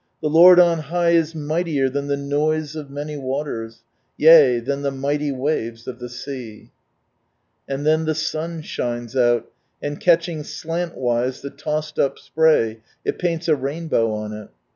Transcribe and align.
The 0.19 0.29
L>oid 0.31 0.57
on 0.57 0.79
high 0.79 1.11
is 1.11 1.35
mighliec 1.35 1.93
than 1.93 2.07
the 2.07 2.17
noise 2.17 2.75
of 2.75 2.89
many 2.89 3.17
waters, 3.17 3.83
Yea 4.17 4.59
than 4.59 4.81
the 4.81 4.89
mighty 4.89 5.31
waves 5.31 5.87
of 5.87 5.99
the 5.99 6.09
sea!" 6.09 6.71
And 7.69 7.85
then 7.85 8.05
the 8.05 8.15
sun 8.15 8.63
shines 8.63 9.15
out, 9.15 9.51
and 9.79 9.99
catching 9.99 10.41
slantwise 10.41 11.41
the 11.41 11.51
tossed 11.51 11.99
up 11.99 12.17
spray, 12.17 12.79
it 13.05 13.19
paints 13.19 13.47
a 13.47 13.55
rainbow 13.55 14.11
on 14.11 14.33
it. 14.33 14.49